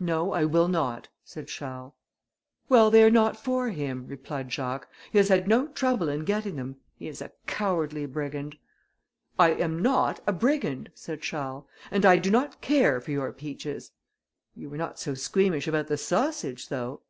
"No, 0.00 0.32
I 0.32 0.46
will 0.46 0.66
not," 0.66 1.06
said 1.22 1.46
Charles. 1.46 1.92
"Well, 2.68 2.90
they 2.90 3.04
are 3.04 3.08
not 3.08 3.36
for 3.36 3.68
him," 3.70 4.04
replied 4.08 4.50
Jacques, 4.50 4.88
"he 5.12 5.18
has 5.18 5.28
had 5.28 5.46
no 5.46 5.68
trouble 5.68 6.08
in 6.08 6.24
getting 6.24 6.56
them; 6.56 6.74
he 6.96 7.06
is 7.06 7.22
a 7.22 7.30
cowardly 7.46 8.04
brigand." 8.06 8.58
"I 9.38 9.50
am 9.50 9.80
not 9.80 10.18
a 10.26 10.32
brigand," 10.32 10.90
said 10.96 11.22
Charles, 11.22 11.66
"and 11.92 12.04
I 12.04 12.16
do 12.16 12.32
not 12.32 12.60
care 12.60 13.00
for 13.00 13.12
your 13.12 13.32
peaches." 13.32 13.92
"You 14.56 14.70
were 14.70 14.76
not 14.76 14.98
so 14.98 15.14
squeamish 15.14 15.68
about 15.68 15.86
the 15.86 15.96
sausage, 15.96 16.66
though." 16.68 17.02